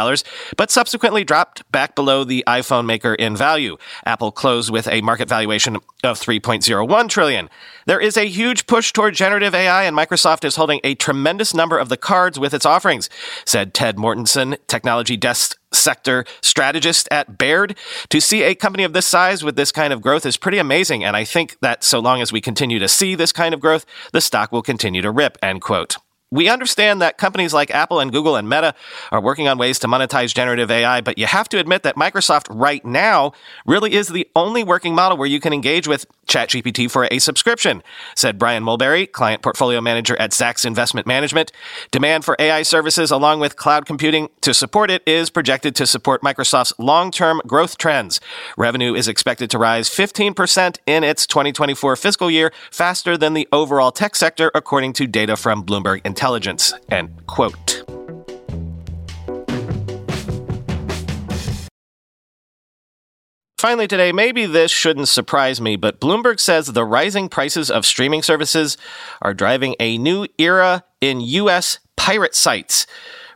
but 0.56 0.70
subsequently 0.70 1.24
dropped 1.24 1.70
back 1.70 1.94
below 1.94 2.24
the 2.24 2.42
iPhone 2.46 2.86
maker 2.86 3.12
in 3.12 3.36
value. 3.36 3.76
Apple 4.06 4.32
closed 4.32 4.72
with 4.72 4.88
a 4.88 5.02
market 5.02 5.28
valuation 5.28 5.76
of 6.04 6.18
3.01 6.18 7.08
trillion. 7.10 7.50
There 7.84 8.00
is 8.00 8.16
a 8.16 8.26
huge 8.26 8.66
push 8.66 8.94
toward 8.94 9.12
generative 9.12 9.54
AI, 9.54 9.82
and 9.82 9.94
Microsoft 9.94 10.42
is 10.42 10.56
holding 10.56 10.80
a 10.84 10.94
tremendous 10.94 11.52
number 11.52 11.76
of 11.76 11.90
the 11.90 11.98
cards 11.98 12.38
with 12.38 12.54
its 12.54 12.64
offerings, 12.64 13.10
said 13.44 13.74
Ted 13.74 13.98
Mortonson, 13.98 14.56
technology 14.68 15.18
desk 15.18 15.58
sector 15.72 16.24
strategist 16.40 17.08
at 17.10 17.38
Baird. 17.38 17.76
To 18.10 18.20
see 18.20 18.42
a 18.42 18.54
company 18.54 18.84
of 18.84 18.92
this 18.92 19.06
size 19.06 19.42
with 19.42 19.56
this 19.56 19.72
kind 19.72 19.92
of 19.92 20.00
growth 20.00 20.26
is 20.26 20.36
pretty 20.36 20.58
amazing, 20.58 21.04
and 21.04 21.16
I 21.16 21.24
think 21.24 21.58
that 21.60 21.84
so 21.84 21.98
long 21.98 22.20
as 22.20 22.32
we 22.32 22.40
continue 22.40 22.78
to 22.78 22.88
see 22.88 23.14
this 23.14 23.32
kind 23.32 23.54
of 23.54 23.60
growth, 23.60 23.86
the 24.12 24.20
stock 24.20 24.52
will 24.52 24.62
continue 24.62 25.02
to 25.02 25.10
rip, 25.10 25.38
end 25.42 25.62
quote. 25.62 25.96
We 26.32 26.48
understand 26.48 27.02
that 27.02 27.18
companies 27.18 27.52
like 27.52 27.70
Apple 27.70 28.00
and 28.00 28.10
Google 28.10 28.36
and 28.36 28.48
Meta 28.48 28.74
are 29.10 29.20
working 29.20 29.48
on 29.48 29.58
ways 29.58 29.78
to 29.80 29.86
monetize 29.86 30.34
generative 30.34 30.70
AI, 30.70 31.02
but 31.02 31.18
you 31.18 31.26
have 31.26 31.46
to 31.50 31.58
admit 31.58 31.82
that 31.82 31.94
Microsoft 31.94 32.46
right 32.48 32.82
now 32.86 33.32
really 33.66 33.92
is 33.92 34.08
the 34.08 34.26
only 34.34 34.64
working 34.64 34.94
model 34.94 35.18
where 35.18 35.28
you 35.28 35.40
can 35.40 35.52
engage 35.52 35.86
with 35.86 36.06
ChatGPT 36.32 36.90
for 36.90 37.06
a 37.10 37.18
subscription, 37.18 37.82
said 38.16 38.38
Brian 38.38 38.62
Mulberry, 38.62 39.06
client 39.06 39.42
portfolio 39.42 39.82
manager 39.82 40.16
at 40.18 40.30
Zacks 40.30 40.64
Investment 40.64 41.06
Management. 41.06 41.52
Demand 41.90 42.24
for 42.24 42.36
AI 42.38 42.62
services 42.62 43.10
along 43.10 43.40
with 43.40 43.56
cloud 43.56 43.84
computing 43.84 44.30
to 44.40 44.54
support 44.54 44.90
it 44.90 45.02
is 45.06 45.28
projected 45.28 45.76
to 45.76 45.86
support 45.86 46.22
Microsoft's 46.22 46.72
long-term 46.78 47.42
growth 47.46 47.76
trends. 47.76 48.18
Revenue 48.56 48.94
is 48.94 49.08
expected 49.08 49.50
to 49.50 49.58
rise 49.58 49.90
15% 49.90 50.78
in 50.86 51.04
its 51.04 51.26
2024 51.26 51.96
fiscal 51.96 52.30
year, 52.30 52.50
faster 52.70 53.18
than 53.18 53.34
the 53.34 53.46
overall 53.52 53.92
tech 53.92 54.16
sector, 54.16 54.50
according 54.54 54.94
to 54.94 55.06
data 55.06 55.36
from 55.36 55.62
Bloomberg 55.62 56.00
Intelligence. 56.06 56.72
End 56.90 57.26
quote. 57.26 57.91
Finally, 63.62 63.86
today, 63.86 64.10
maybe 64.10 64.44
this 64.44 64.72
shouldn't 64.72 65.06
surprise 65.06 65.60
me, 65.60 65.76
but 65.76 66.00
Bloomberg 66.00 66.40
says 66.40 66.66
the 66.66 66.84
rising 66.84 67.28
prices 67.28 67.70
of 67.70 67.86
streaming 67.86 68.20
services 68.20 68.76
are 69.20 69.32
driving 69.32 69.76
a 69.78 69.98
new 69.98 70.26
era 70.36 70.82
in 71.00 71.20
U.S. 71.20 71.78
pirate 71.94 72.34
sites, 72.34 72.88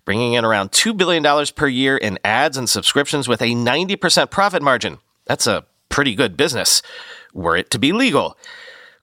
bringing 0.05 0.33
in 0.33 0.45
around 0.45 0.73
$2 0.73 0.97
billion 0.97 1.47
per 1.55 1.69
year 1.69 1.97
in 1.97 2.19
ads 2.25 2.57
and 2.57 2.69
subscriptions 2.69 3.29
with 3.29 3.41
a 3.41 3.55
90% 3.55 4.33
profit 4.33 4.63
margin. 4.63 4.99
That's 5.27 5.47
a 5.47 5.65
pretty 5.91 6.17
good 6.17 6.37
business, 6.37 6.83
were 7.33 7.57
it 7.57 7.71
to 7.71 7.79
be 7.79 7.93
legal. 7.93 8.37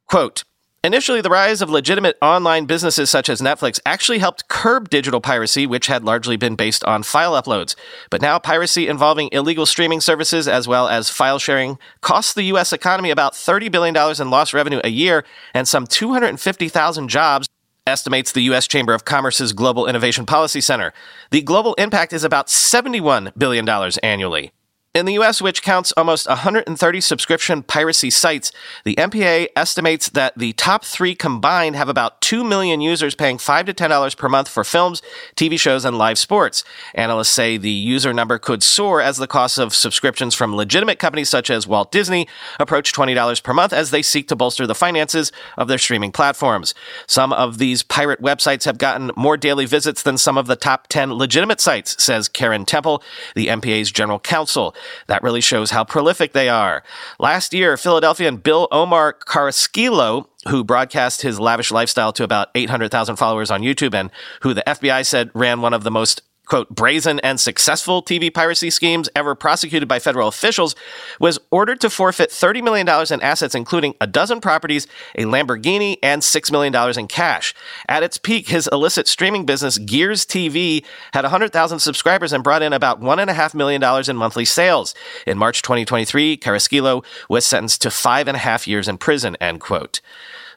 Quote, 0.10 0.44
Initially, 0.86 1.22
the 1.22 1.30
rise 1.30 1.62
of 1.62 1.70
legitimate 1.70 2.18
online 2.22 2.66
businesses 2.66 3.10
such 3.10 3.30
as 3.30 3.40
Netflix 3.40 3.80
actually 3.86 4.18
helped 4.18 4.50
curb 4.50 4.90
digital 4.90 5.22
piracy, 5.22 5.66
which 5.66 5.88
had 5.88 6.04
largely 6.04 6.36
been 6.36 6.58
based 6.58 6.84
on 6.84 7.04
file 7.04 7.42
uploads. 7.42 7.78
But 8.10 8.22
now, 8.22 8.38
piracy 8.38 8.90
involving 8.90 9.30
illegal 9.32 9.66
streaming 9.66 10.02
services 10.02 10.46
as 10.46 10.68
well 10.68 10.90
as 10.90 11.10
file 11.10 11.40
sharing 11.40 11.80
costs 12.02 12.34
the 12.34 12.44
U.S. 12.44 12.74
economy 12.74 13.12
about 13.12 13.32
$30 13.32 13.72
billion 13.72 13.96
in 13.96 14.30
lost 14.30 14.54
revenue 14.54 14.82
a 14.84 14.90
year 14.90 15.24
and 15.54 15.70
some 15.70 15.88
250,000 15.88 17.08
jobs 17.08 17.48
estimates 17.88 18.34
the 18.34 18.42
U.S. 18.42 18.68
Chamber 18.68 18.94
of 18.94 19.06
Commerce's 19.06 19.54
Global 19.54 19.88
Innovation 19.88 20.26
Policy 20.26 20.60
Center. 20.60 20.92
The 21.32 21.42
global 21.44 21.76
impact 21.76 22.12
is 22.12 22.26
about 22.26 22.48
$71 22.48 23.32
billion 23.38 23.70
annually. 24.04 24.52
In 24.96 25.08
the 25.08 25.14
US, 25.14 25.42
which 25.42 25.64
counts 25.64 25.92
almost 25.98 26.28
130 26.28 27.02
subscription 27.02 27.64
piracy 27.64 28.12
sites, 28.12 28.52
the 28.84 28.94
MPA 28.94 29.48
estimates 29.56 30.08
that 30.10 30.38
the 30.38 30.54
top 30.54 30.86
three 30.86 31.16
combined 31.16 31.76
have 31.76 31.90
about 31.90 32.22
2 32.22 32.44
million 32.44 32.80
users 32.80 33.16
paying 33.16 33.40
5 33.40 33.66
to 33.66 33.74
$10 33.74 34.16
per 34.16 34.30
month 34.30 34.48
for 34.48 34.64
films, 34.64 35.02
TV 35.36 35.60
shows, 35.60 35.84
and 35.84 35.98
live 35.98 36.20
sports. 36.20 36.64
Analysts 36.94 37.30
say 37.30 37.58
the 37.58 37.72
user 37.72 38.14
number 38.14 38.38
could 38.38 38.62
soar 38.62 39.02
as 39.02 39.18
the 39.18 39.26
cost 39.26 39.58
of 39.58 39.74
subscriptions 39.74 40.36
from 40.36 40.56
legitimate 40.56 41.00
companies 41.00 41.28
such 41.28 41.50
as 41.50 41.66
Walt 41.66 41.92
Disney 41.92 42.28
approach 42.60 42.94
$20 42.94 43.42
per 43.42 43.52
month 43.52 43.74
as 43.74 43.90
they 43.90 44.04
seek 44.04 44.28
to 44.28 44.36
bolster 44.36 44.68
the 44.68 44.76
finances 44.76 45.32
of 45.58 45.68
their 45.68 45.80
streaming 45.80 46.12
platforms. 46.12 46.76
Some 47.08 47.34
of 47.34 47.58
these 47.58 47.82
pirate 47.82 48.22
websites 48.22 48.66
have 48.66 48.78
gotten 48.78 49.10
more 49.16 49.38
daily 49.38 49.66
visits 49.66 50.04
than 50.04 50.20
some 50.20 50.38
of 50.38 50.46
the 50.46 50.56
top 50.56 50.86
10 50.90 51.14
legitimate 51.14 51.62
sites, 51.62 52.04
says 52.04 52.28
Karen 52.28 52.64
Temple, 52.64 53.02
the 53.34 53.48
MPA's 53.48 53.92
general 53.92 54.20
counsel. 54.20 54.76
That 55.08 55.24
really 55.24 55.42
shows 55.42 55.72
how 55.72 55.84
prolific 55.84 56.34
they 56.34 56.50
are. 56.50 56.84
Last 57.20 57.54
year, 57.54 57.78
Philadelphian 57.78 58.38
Bill 58.38 58.68
Omar 58.72 59.14
Carrasquillo 59.14 60.28
who 60.50 60.64
broadcast 60.64 61.22
his 61.22 61.40
lavish 61.40 61.72
lifestyle 61.72 62.12
to 62.14 62.24
about 62.24 62.50
800,000 62.56 63.16
followers 63.16 63.52
on 63.52 63.62
YouTube 63.62 63.94
and 63.94 64.12
who 64.42 64.54
the 64.54 64.64
FBI 64.68 65.06
said 65.06 65.32
ran 65.34 65.62
one 65.62 65.74
of 65.74 65.84
the 65.84 65.92
most 65.92 66.22
quote, 66.46 66.70
brazen 66.70 67.20
and 67.22 67.40
successful 67.40 68.04
TV 68.04 68.34
piracy 68.34 68.70
schemes 68.70 69.10
ever 69.16 69.36
prosecuted 69.36 69.88
by 69.88 70.00
federal 70.00 70.28
officials, 70.28 70.76
was 71.20 71.40
ordered 71.52 71.80
to 71.82 71.90
forfeit 71.90 72.30
$30 72.30 72.64
million 72.64 72.88
in 72.88 73.22
assets, 73.22 73.56
including 73.56 73.96
a 74.02 74.08
dozen 74.08 74.42
properties, 74.42 74.88
a 75.16 75.24
Lamborghini, 75.24 75.98
and 76.04 76.22
$6 76.22 76.52
million 76.52 77.00
in 77.00 77.08
cash. 77.08 77.54
At 77.88 78.04
its 78.04 78.18
peak, 78.18 78.50
his 78.50 78.68
illicit 78.72 79.08
streaming 79.08 79.46
business, 79.46 79.78
Gears 79.78 80.26
TV, 80.26 80.86
had 81.14 81.24
100,000 81.24 81.80
subscribers 81.80 82.34
and 82.34 82.44
brought 82.44 82.62
in 82.62 82.74
about 82.74 83.02
$1.5 83.02 83.54
million 83.54 83.82
in 84.10 84.18
monthly 84.18 84.46
sales. 84.46 84.94
In 85.26 85.38
March 85.38 85.62
2023, 85.62 86.38
Carrasquillo 86.38 87.04
was 87.30 87.46
sentenced 87.46 87.82
to 87.84 87.92
five 87.92 88.28
and 88.28 88.36
a 88.36 88.40
half 88.40 88.68
years 88.68 88.88
in 88.88 88.98
prison, 88.98 89.38
end 89.40 89.62
quote. 89.62 90.02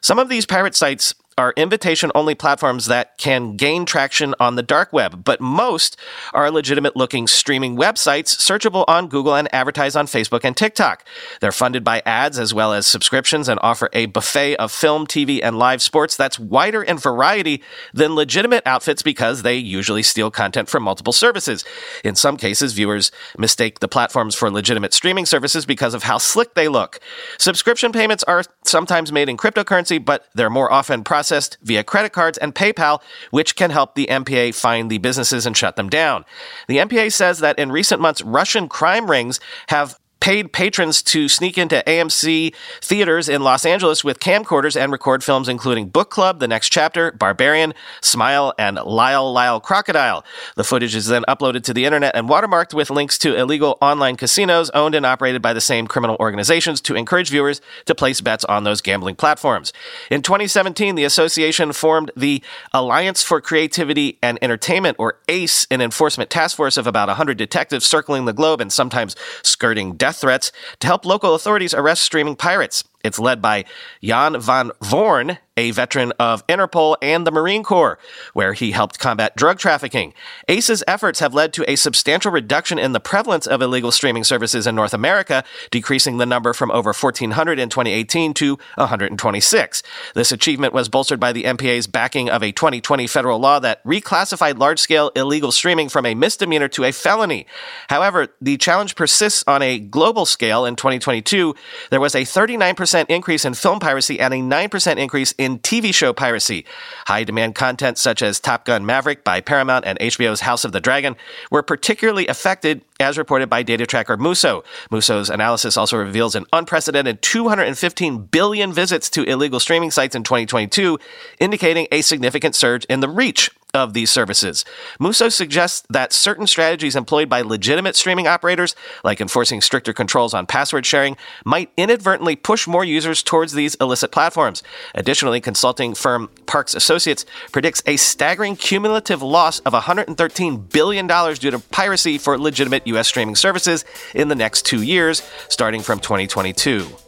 Some 0.01 0.19
of 0.19 0.29
these 0.29 0.45
pirate 0.45 0.75
sites 0.75 1.15
are 1.37 1.53
invitation 1.55 2.11
only 2.15 2.33
platforms 2.33 2.87
that 2.87 3.15
can 3.19 3.55
gain 3.55 3.85
traction 3.85 4.33
on 4.39 4.55
the 4.55 4.63
dark 4.63 4.91
web, 4.91 5.23
but 5.23 5.39
most 5.39 5.95
are 6.33 6.49
legitimate 6.49 6.95
looking 6.95 7.27
streaming 7.27 7.77
websites 7.77 8.35
searchable 8.35 8.83
on 8.87 9.07
Google 9.07 9.35
and 9.35 9.47
advertise 9.53 9.95
on 9.95 10.07
Facebook 10.07 10.43
and 10.43 10.57
TikTok. 10.57 11.05
They're 11.39 11.51
funded 11.51 11.83
by 11.83 12.01
ads 12.07 12.39
as 12.39 12.55
well 12.55 12.73
as 12.73 12.87
subscriptions 12.87 13.47
and 13.47 13.59
offer 13.61 13.87
a 13.93 14.07
buffet 14.07 14.55
of 14.55 14.71
film, 14.71 15.05
TV, 15.05 15.39
and 15.43 15.59
live 15.59 15.83
sports 15.83 16.15
that's 16.15 16.39
wider 16.39 16.81
in 16.81 16.97
variety 16.97 17.61
than 17.93 18.15
legitimate 18.15 18.63
outfits 18.65 19.03
because 19.03 19.43
they 19.43 19.55
usually 19.55 20.03
steal 20.03 20.31
content 20.31 20.69
from 20.69 20.81
multiple 20.81 21.13
services. 21.13 21.63
In 22.03 22.15
some 22.15 22.37
cases, 22.37 22.73
viewers 22.73 23.11
mistake 23.37 23.79
the 23.79 23.87
platforms 23.87 24.33
for 24.33 24.49
legitimate 24.49 24.93
streaming 24.93 25.27
services 25.27 25.67
because 25.67 25.93
of 25.93 26.01
how 26.01 26.17
slick 26.17 26.55
they 26.55 26.67
look. 26.67 26.99
Subscription 27.37 27.91
payments 27.91 28.23
are 28.23 28.43
sometimes 28.65 29.11
made 29.11 29.29
in 29.29 29.37
cryptocurrency, 29.37 30.03
but 30.03 30.25
they're 30.33 30.49
more 30.49 30.71
often 30.71 31.03
processed 31.03 31.26
processed 31.27 31.57
via 31.61 31.83
credit 31.83 32.13
cards 32.13 32.37
and 32.37 32.55
PayPal, 32.55 33.01
which 33.31 33.57
can 33.57 33.69
help 33.69 33.95
the 33.95 34.07
MPA 34.07 34.55
find 34.55 34.89
the 34.89 34.97
businesses 34.97 35.45
and 35.45 35.57
shut 35.57 35.75
them 35.75 35.89
down. 35.89 36.23
The 36.69 36.77
MPA 36.77 37.11
says 37.11 37.39
that 37.39 37.59
in 37.59 37.69
recent 37.69 37.99
months, 37.99 38.21
Russian 38.21 38.69
crime 38.69 39.11
rings 39.11 39.41
have 39.67 39.99
paid 40.19 40.51
patrons 40.51 41.01
to 41.03 41.27
sneak 41.27 41.57
into 41.57 41.83
AMC 41.85 42.53
theaters 42.81 43.29
in 43.29 43.41
Los 43.43 43.65
Angeles 43.65 44.03
with 44.03 44.19
camcorders 44.19 44.79
and 44.79 44.91
record 44.91 45.23
films 45.23 45.47
including 45.47 45.87
Book 45.87 46.09
Club, 46.09 46.39
The 46.39 46.47
Next 46.47 46.69
Chapter, 46.69 47.11
Barbarian, 47.11 47.73
Smile, 48.01 48.53
and 48.57 48.77
Lyle 48.77 49.31
Lyle 49.31 49.59
Crocodile. 49.59 50.25
The 50.55 50.63
footage 50.63 50.95
is 50.95 51.07
then 51.07 51.23
uploaded 51.27 51.63
to 51.63 51.73
the 51.73 51.85
internet 51.85 52.15
and 52.15 52.27
watermarked 52.27 52.73
with 52.73 52.89
links 52.89 53.17
to 53.19 53.35
illegal 53.35 53.77
online 53.81 54.15
casinos 54.15 54.69
owned 54.71 54.95
and 54.95 55.05
operated 55.05 55.41
by 55.41 55.53
the 55.53 55.61
same 55.61 55.87
criminal 55.87 56.17
organizations 56.19 56.81
to 56.81 56.95
encourage 56.95 57.29
viewers 57.29 57.61
to 57.85 57.95
place 57.95 58.21
bets 58.21 58.45
on 58.45 58.63
those 58.63 58.81
gambling 58.81 59.15
platforms. 59.15 59.73
In 60.09 60.21
2017, 60.21 60.95
the 60.95 61.03
association 61.03 61.71
formed 61.73 62.11
the 62.15 62.43
Alliance 62.73 63.23
for 63.23 63.41
Creativity 63.41 64.17
and 64.21 64.37
Entertainment, 64.41 64.97
or 64.99 65.19
ACE, 65.27 65.67
an 65.71 65.81
enforcement 65.81 66.29
task 66.29 66.57
force 66.57 66.77
of 66.77 66.87
about 66.87 67.07
100 67.07 67.37
detectives 67.37 67.85
circling 67.85 68.25
the 68.25 68.33
globe 68.33 68.61
and 68.61 68.71
sometimes 68.71 69.15
skirting 69.43 69.95
death 70.07 70.21
threats 70.21 70.53
to 70.79 70.87
help 70.87 71.05
local 71.05 71.35
authorities 71.35 71.73
arrest 71.73 72.01
streaming 72.01 72.37
pirates. 72.37 72.85
It's 73.03 73.19
led 73.19 73.41
by 73.41 73.65
Jan 74.01 74.39
van 74.39 74.71
Voorn, 74.81 75.37
a 75.55 75.71
veteran 75.71 76.11
of 76.19 76.45
Interpol 76.47 76.97
and 77.01 77.25
the 77.25 77.31
Marine 77.31 77.63
Corps, 77.63 77.97
where 78.33 78.53
he 78.53 78.71
helped 78.71 78.99
combat 78.99 79.35
drug 79.35 79.57
trafficking. 79.57 80.13
ACE's 80.47 80.83
efforts 80.87 81.19
have 81.19 81.33
led 81.33 81.51
to 81.53 81.69
a 81.69 81.75
substantial 81.75 82.31
reduction 82.31 82.77
in 82.77 82.91
the 82.91 82.99
prevalence 82.99 83.47
of 83.47 83.61
illegal 83.61 83.91
streaming 83.91 84.23
services 84.23 84.67
in 84.67 84.75
North 84.75 84.93
America, 84.93 85.43
decreasing 85.71 86.17
the 86.17 86.25
number 86.25 86.53
from 86.53 86.71
over 86.71 86.93
1,400 86.93 87.59
in 87.59 87.69
2018 87.69 88.33
to 88.35 88.57
126. 88.75 89.83
This 90.13 90.31
achievement 90.31 90.73
was 90.73 90.89
bolstered 90.89 91.19
by 91.19 91.31
the 91.31 91.43
MPA's 91.43 91.87
backing 91.87 92.29
of 92.29 92.43
a 92.43 92.51
2020 92.51 93.07
federal 93.07 93.39
law 93.39 93.59
that 93.59 93.83
reclassified 93.83 94.59
large 94.59 94.79
scale 94.79 95.11
illegal 95.15 95.51
streaming 95.51 95.89
from 95.89 96.05
a 96.05 96.15
misdemeanor 96.15 96.67
to 96.67 96.83
a 96.83 96.91
felony. 96.91 97.47
However, 97.89 98.27
the 98.41 98.57
challenge 98.57 98.95
persists 98.95 99.43
on 99.47 99.61
a 99.61 99.79
global 99.79 100.25
scale. 100.25 100.65
In 100.65 100.75
2022, 100.75 101.55
there 101.89 101.99
was 101.99 102.13
a 102.13 102.21
39% 102.21 102.86
increase 102.93 103.45
in 103.45 103.53
film 103.53 103.79
piracy 103.79 104.19
and 104.19 104.33
a 104.33 104.37
9% 104.37 104.97
increase 104.97 105.33
in 105.37 105.59
TV 105.59 105.93
show 105.93 106.13
piracy. 106.13 106.65
High 107.07 107.23
demand 107.23 107.55
content 107.55 107.97
such 107.97 108.21
as 108.21 108.39
Top 108.39 108.65
Gun 108.65 108.85
Maverick 108.85 109.23
by 109.23 109.41
Paramount 109.41 109.85
and 109.85 109.99
HBO's 109.99 110.41
House 110.41 110.65
of 110.65 110.71
the 110.71 110.79
Dragon 110.79 111.15
were 111.51 111.63
particularly 111.63 112.27
affected 112.27 112.83
as 112.99 113.17
reported 113.17 113.49
by 113.49 113.63
data 113.63 113.85
tracker 113.85 114.17
Muso. 114.17 114.63
Muso's 114.91 115.29
analysis 115.29 115.77
also 115.77 115.97
reveals 115.97 116.35
an 116.35 116.45
unprecedented 116.53 117.21
215 117.21 118.25
billion 118.25 118.73
visits 118.73 119.09
to 119.11 119.23
illegal 119.23 119.59
streaming 119.59 119.91
sites 119.91 120.15
in 120.15 120.23
2022, 120.23 120.97
indicating 121.39 121.87
a 121.91 122.01
significant 122.01 122.55
surge 122.55 122.85
in 122.85 122.99
the 122.99 123.09
reach 123.09 123.49
of 123.77 123.93
these 123.93 124.09
services. 124.09 124.65
Muso 124.99 125.29
suggests 125.29 125.85
that 125.89 126.11
certain 126.11 126.47
strategies 126.47 126.95
employed 126.95 127.29
by 127.29 127.41
legitimate 127.41 127.95
streaming 127.95 128.27
operators, 128.27 128.75
like 129.03 129.21
enforcing 129.21 129.61
stricter 129.61 129.93
controls 129.93 130.33
on 130.33 130.45
password 130.45 130.85
sharing, 130.85 131.15
might 131.45 131.71
inadvertently 131.77 132.35
push 132.35 132.67
more 132.67 132.83
users 132.83 133.23
towards 133.23 133.53
these 133.53 133.75
illicit 133.75 134.11
platforms. 134.11 134.63
Additionally, 134.95 135.39
consulting 135.39 135.93
firm 135.93 136.29
Parks 136.45 136.75
Associates 136.75 137.25
predicts 137.51 137.81
a 137.85 137.97
staggering 137.97 138.55
cumulative 138.55 139.21
loss 139.21 139.59
of 139.59 139.73
$113 139.73 140.69
billion 140.71 141.07
due 141.07 141.51
to 141.51 141.59
piracy 141.71 142.17
for 142.17 142.37
legitimate 142.37 142.85
U.S. 142.87 143.07
streaming 143.07 143.35
services 143.35 143.85
in 144.13 144.27
the 144.27 144.35
next 144.35 144.65
two 144.65 144.81
years, 144.81 145.21
starting 145.49 145.81
from 145.81 145.99
2022. 145.99 147.06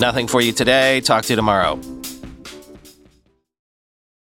Nothing 0.00 0.28
for 0.28 0.40
you 0.40 0.52
today. 0.52 1.00
Talk 1.00 1.24
to 1.24 1.32
you 1.32 1.36
tomorrow. 1.36 1.97